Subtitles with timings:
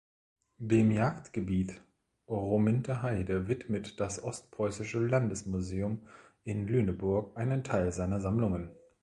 [0.57, 1.79] Dem Jagdgebiet
[2.27, 6.07] Rominter Heide widmet das Ostpreußische Landesmuseum
[6.43, 8.71] in Lüneburg einen Teil seiner Sammlungen.